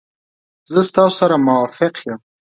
زه 0.71 0.79
ستاسو 0.89 1.15
سره 1.21 1.35
موافق 1.47 1.93
یم. 2.07 2.19